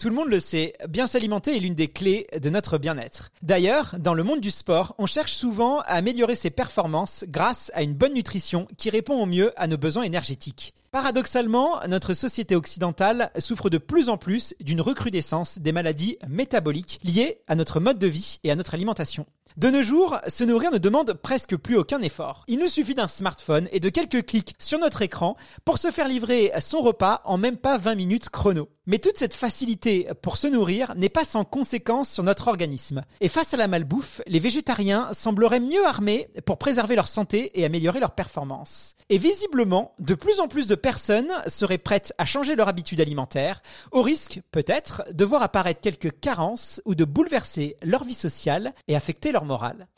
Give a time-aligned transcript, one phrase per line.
[0.00, 3.32] Tout le monde le sait, bien s'alimenter est l'une des clés de notre bien-être.
[3.42, 7.82] D'ailleurs, dans le monde du sport, on cherche souvent à améliorer ses performances grâce à
[7.82, 10.72] une bonne nutrition qui répond au mieux à nos besoins énergétiques.
[10.90, 17.42] Paradoxalement, notre société occidentale souffre de plus en plus d'une recrudescence des maladies métaboliques liées
[17.46, 19.26] à notre mode de vie et à notre alimentation.
[19.56, 22.44] De nos jours, se nourrir ne demande presque plus aucun effort.
[22.46, 26.06] Il nous suffit d'un smartphone et de quelques clics sur notre écran pour se faire
[26.06, 28.68] livrer son repas en même pas 20 minutes chrono.
[28.86, 33.02] Mais toute cette facilité pour se nourrir n'est pas sans conséquence sur notre organisme.
[33.20, 37.64] Et face à la malbouffe, les végétariens sembleraient mieux armés pour préserver leur santé et
[37.64, 38.96] améliorer leur performance.
[39.08, 43.62] Et visiblement, de plus en plus de personnes seraient prêtes à changer leur habitude alimentaire,
[43.92, 48.96] au risque, peut-être, de voir apparaître quelques carences ou de bouleverser leur vie sociale et
[48.96, 49.88] affecter leur morale.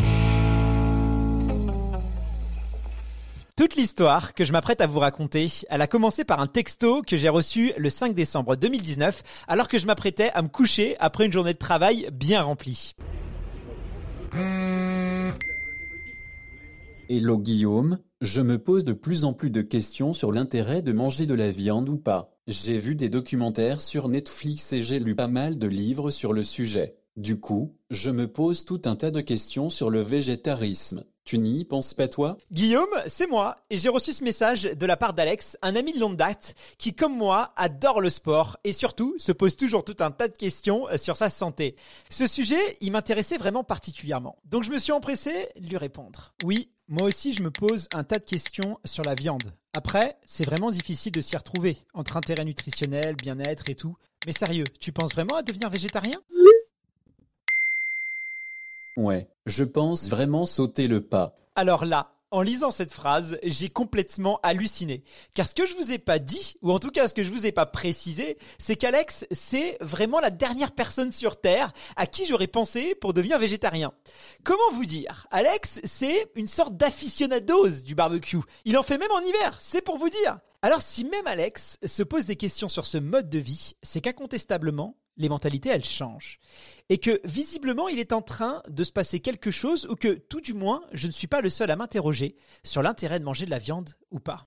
[3.55, 7.17] Toute l'histoire que je m'apprête à vous raconter, elle a commencé par un texto que
[7.19, 11.33] j'ai reçu le 5 décembre 2019 alors que je m'apprêtais à me coucher après une
[11.33, 12.95] journée de travail bien remplie.
[17.11, 21.27] Hello Guillaume, je me pose de plus en plus de questions sur l'intérêt de manger
[21.27, 22.35] de la viande ou pas.
[22.47, 26.43] J'ai vu des documentaires sur Netflix et j'ai lu pas mal de livres sur le
[26.43, 26.97] sujet.
[27.16, 31.05] Du coup, je me pose tout un tas de questions sur le végétarisme.
[31.24, 32.38] Tu n'y penses pas toi?
[32.50, 36.00] Guillaume, c'est moi, et j'ai reçu ce message de la part d'Alex, un ami de
[36.00, 40.10] longue date, qui comme moi adore le sport et surtout se pose toujours tout un
[40.10, 41.77] tas de questions euh, sur sa santé.
[42.08, 44.38] Ce sujet, il m'intéressait vraiment particulièrement.
[44.46, 46.33] Donc je me suis empressé de lui répondre.
[46.42, 49.52] Oui, moi aussi je me pose un tas de questions sur la viande.
[49.74, 53.96] Après, c'est vraiment difficile de s'y retrouver, entre intérêt nutritionnel, bien-être et tout.
[54.27, 56.20] Mais sérieux, tu penses vraiment à devenir végétarien?
[58.97, 61.36] Ouais, je pense vraiment sauter le pas.
[61.55, 65.05] Alors là, en lisant cette phrase, j'ai complètement halluciné.
[65.35, 67.31] Car ce que je vous ai pas dit, ou en tout cas ce que je
[67.31, 72.25] vous ai pas précisé, c'est qu'Alex, c'est vraiment la dernière personne sur Terre à qui
[72.25, 73.92] j'aurais pensé pour devenir végétarien.
[74.45, 75.27] Comment vous dire?
[75.31, 78.41] Alex, c'est une sorte d'aficionados du barbecue.
[78.64, 80.39] Il en fait même en hiver, c'est pour vous dire.
[80.63, 84.97] Alors si même Alex se pose des questions sur ce mode de vie, c'est qu'incontestablement,
[85.22, 86.38] les mentalités, elles changent.
[86.88, 90.40] Et que visiblement, il est en train de se passer quelque chose ou que, tout
[90.40, 93.50] du moins, je ne suis pas le seul à m'interroger sur l'intérêt de manger de
[93.50, 94.46] la viande ou pas.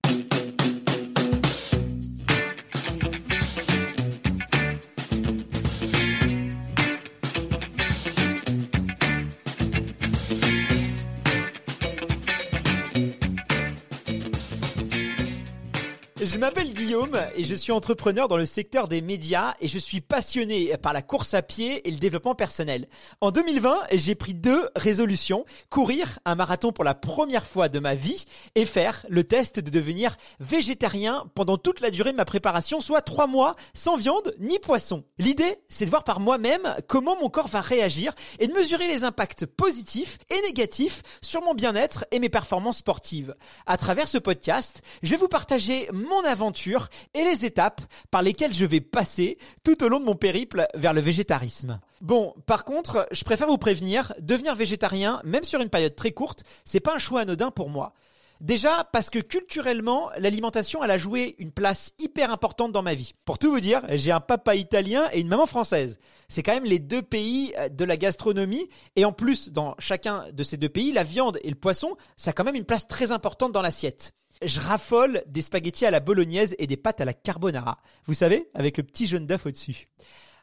[16.25, 20.01] Je m'appelle Guillaume et je suis entrepreneur dans le secteur des médias et je suis
[20.01, 22.87] passionné par la course à pied et le développement personnel.
[23.21, 25.45] En 2020, j'ai pris deux résolutions.
[25.69, 28.25] Courir un marathon pour la première fois de ma vie
[28.55, 33.03] et faire le test de devenir végétarien pendant toute la durée de ma préparation, soit
[33.03, 35.03] trois mois sans viande ni poisson.
[35.19, 39.03] L'idée, c'est de voir par moi-même comment mon corps va réagir et de mesurer les
[39.03, 43.35] impacts positifs et négatifs sur mon bien-être et mes performances sportives.
[43.67, 47.81] À travers ce podcast, je vais vous partager mon aventure et les étapes
[48.11, 51.79] par lesquelles je vais passer tout au long de mon périple vers le végétarisme.
[52.01, 56.43] Bon, par contre, je préfère vous prévenir, devenir végétarien, même sur une période très courte,
[56.63, 57.93] c'est pas un choix anodin pour moi.
[58.41, 63.13] Déjà parce que culturellement, l'alimentation, elle a joué une place hyper importante dans ma vie.
[63.23, 65.99] Pour tout vous dire, j'ai un papa italien et une maman française.
[66.27, 68.69] C'est quand même les deux pays euh, de la gastronomie.
[68.97, 72.31] Et en plus, dans chacun de ces deux pays, la viande et le poisson, ça
[72.31, 74.13] a quand même une place très importante dans l'assiette.
[74.44, 77.79] Je raffole des spaghettis à la bolognaise et des pâtes à la carbonara.
[78.06, 79.87] Vous savez, avec le petit jaune d'œuf au-dessus.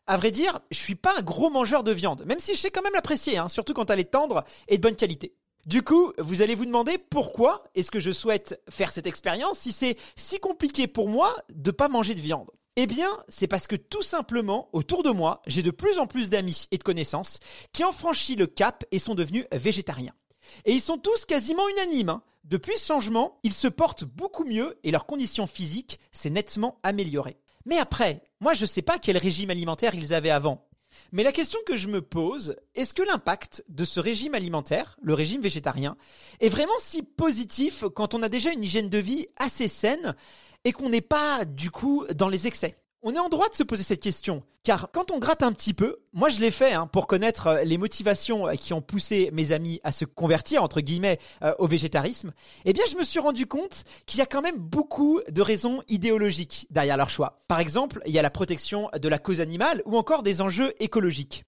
[0.07, 2.71] À vrai dire, je suis pas un gros mangeur de viande, même si je sais
[2.71, 5.35] quand même l'apprécier, hein, surtout quand elle est tendre et de bonne qualité.
[5.65, 9.71] Du coup, vous allez vous demander pourquoi est-ce que je souhaite faire cette expérience si
[9.71, 12.51] c'est si compliqué pour moi de pas manger de viande.
[12.75, 16.31] Eh bien, c'est parce que tout simplement, autour de moi, j'ai de plus en plus
[16.31, 17.39] d'amis et de connaissances
[17.73, 20.15] qui ont franchi le cap et sont devenus végétariens.
[20.65, 22.09] Et ils sont tous quasiment unanimes.
[22.09, 22.23] Hein.
[22.45, 27.39] Depuis ce changement, ils se portent beaucoup mieux et leur condition physique s'est nettement améliorée.
[27.67, 30.67] Mais après, moi je sais pas quel régime alimentaire ils avaient avant.
[31.13, 35.15] Mais la question que je me pose, est-ce que l'impact de ce régime alimentaire, le
[35.15, 35.97] régime végétarien,
[36.41, 40.15] est vraiment si positif quand on a déjà une hygiène de vie assez saine
[40.65, 42.82] et qu'on n'est pas du coup dans les excès?
[43.05, 45.75] On est en droit de se poser cette question, car quand on gratte un petit
[45.75, 49.31] peu, moi je l'ai fait hein, pour connaître euh, les motivations euh, qui ont poussé
[49.33, 52.33] mes amis à se convertir entre guillemets euh, au végétarisme.
[52.65, 55.83] Eh bien, je me suis rendu compte qu'il y a quand même beaucoup de raisons
[55.89, 57.43] idéologiques derrière leur choix.
[57.49, 60.73] Par exemple, il y a la protection de la cause animale ou encore des enjeux
[60.79, 61.43] écologiques.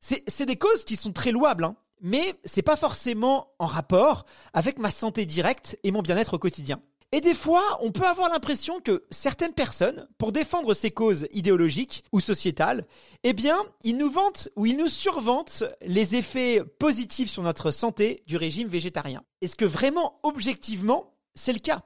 [0.00, 4.78] C'est des causes qui sont très louables, hein, mais c'est pas forcément en rapport avec
[4.78, 6.80] ma santé directe et mon bien-être au quotidien.
[7.12, 12.04] Et des fois, on peut avoir l'impression que certaines personnes, pour défendre ces causes idéologiques
[12.12, 12.86] ou sociétales,
[13.24, 18.22] eh bien, ils nous vantent ou ils nous survantent les effets positifs sur notre santé
[18.28, 19.24] du régime végétarien.
[19.40, 21.82] Est-ce que vraiment, objectivement, c'est le cas?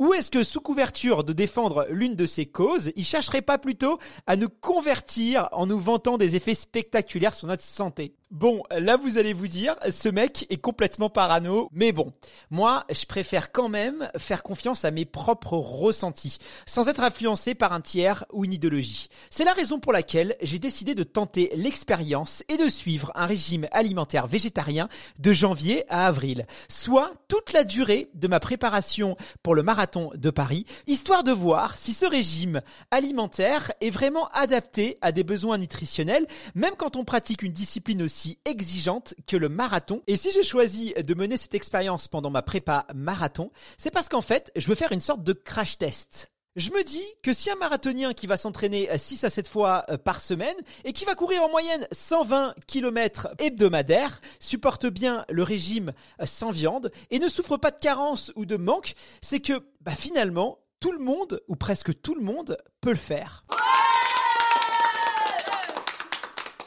[0.00, 4.00] Ou est-ce que sous couverture de défendre l'une de ces causes, il chercherait pas plutôt
[4.26, 8.16] à nous convertir en nous vantant des effets spectaculaires sur notre santé?
[8.30, 12.12] Bon, là vous allez vous dire, ce mec est complètement parano, mais bon,
[12.50, 17.72] moi je préfère quand même faire confiance à mes propres ressentis, sans être influencé par
[17.72, 19.08] un tiers ou une idéologie.
[19.30, 23.68] C'est la raison pour laquelle j'ai décidé de tenter l'expérience et de suivre un régime
[23.70, 24.88] alimentaire végétarien
[25.20, 29.83] de janvier à avril, soit toute la durée de ma préparation pour le marathon
[30.14, 35.58] de Paris, histoire de voir si ce régime alimentaire est vraiment adapté à des besoins
[35.58, 40.02] nutritionnels, même quand on pratique une discipline aussi exigeante que le marathon.
[40.06, 44.22] Et si j'ai choisi de mener cette expérience pendant ma prépa marathon, c'est parce qu'en
[44.22, 46.33] fait, je veux faire une sorte de crash test.
[46.56, 49.98] Je me dis que si un marathonien qui va s'entraîner 6 à 7 fois euh,
[49.98, 50.54] par semaine
[50.84, 56.52] et qui va courir en moyenne 120 km hebdomadaires supporte bien le régime euh, sans
[56.52, 60.92] viande et ne souffre pas de carence ou de manque, c'est que bah, finalement tout
[60.92, 63.44] le monde ou presque tout le monde peut le faire.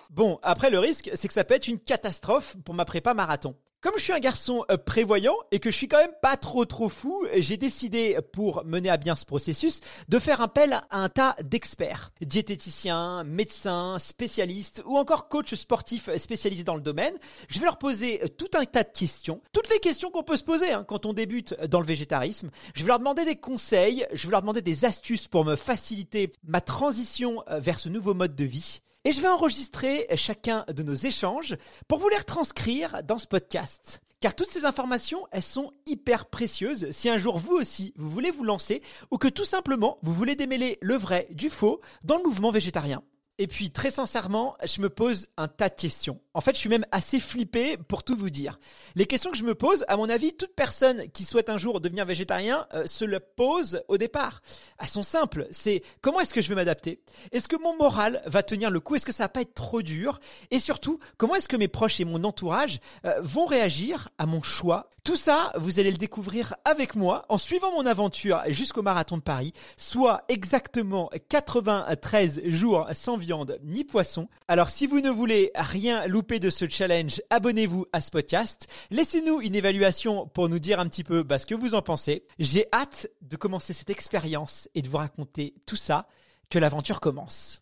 [0.10, 3.56] Bon, après le risque, c'est que ça peut être une catastrophe pour ma prépa marathon.
[3.80, 6.66] Comme je suis un garçon euh, prévoyant et que je suis quand même pas trop
[6.66, 11.10] trop fou, j'ai décidé pour mener à bien ce processus de faire appel à un
[11.10, 17.14] tas d'experts, diététiciens, médecins, spécialistes ou encore coachs sportifs spécialisés dans le domaine.
[17.50, 20.44] Je vais leur poser tout un tas de questions, toutes les questions qu'on peut se
[20.44, 22.50] poser hein, quand on débute dans le végétarisme.
[22.74, 26.34] Je vais leur demander des conseils, je vais leur demander des astuces pour me faciliter
[26.44, 28.82] ma transition euh, vers ce nouveau mode de vie.
[29.08, 31.56] Et je vais enregistrer chacun de nos échanges
[31.88, 34.02] pour vous les retranscrire dans ce podcast.
[34.20, 38.32] Car toutes ces informations, elles sont hyper précieuses si un jour vous aussi, vous voulez
[38.32, 42.24] vous lancer ou que tout simplement, vous voulez démêler le vrai du faux dans le
[42.24, 43.02] mouvement végétarien.
[43.40, 46.20] Et puis très sincèrement, je me pose un tas de questions.
[46.34, 48.60] En fait, je suis même assez flippé pour tout vous dire.
[48.96, 51.80] Les questions que je me pose, à mon avis, toute personne qui souhaite un jour
[51.80, 54.42] devenir végétarien euh, se le pose au départ.
[54.80, 55.48] Elles sont simples.
[55.52, 57.00] C'est comment est-ce que je vais m'adapter?
[57.32, 58.96] Est-ce que mon moral va tenir le coup?
[58.96, 60.20] Est-ce que ça va pas être trop dur?
[60.50, 64.42] Et surtout, comment est-ce que mes proches et mon entourage euh, vont réagir à mon
[64.42, 64.90] choix?
[65.08, 69.22] Tout ça, vous allez le découvrir avec moi en suivant mon aventure jusqu'au marathon de
[69.22, 73.16] Paris, soit exactement 93 jours sans
[73.64, 74.28] ni poisson.
[74.48, 78.68] Alors si vous ne voulez rien louper de ce challenge, abonnez-vous à ce podcast.
[78.92, 82.24] Laissez-nous une évaluation pour nous dire un petit peu bah, ce que vous en pensez.
[82.40, 86.08] J'ai hâte de commencer cette expérience et de vous raconter tout ça.
[86.50, 87.62] Que l'aventure commence.